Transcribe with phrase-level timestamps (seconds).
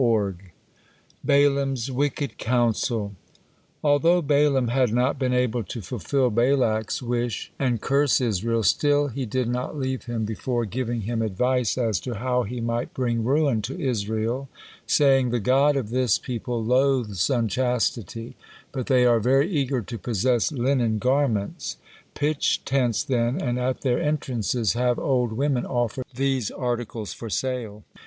[1.23, 3.13] BALAAM'S WICKED COUNSEL
[3.83, 9.27] Although Balaam had not been able to fulfil Balak's wish and curse Israel, still he
[9.27, 13.61] did not leave him before giving him advice as to how he might bring ruin
[13.61, 14.49] to Israel,
[14.87, 18.35] saying: "The God of this people loathes unchastity;
[18.71, 21.77] but they are very eager to possess linen garments.
[22.15, 27.83] Pitch tents, then, and at their entrances have old women offer these articles for sale.